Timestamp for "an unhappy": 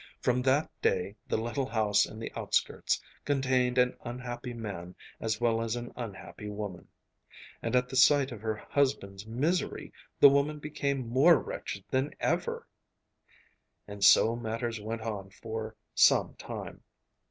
3.77-4.51, 5.75-6.49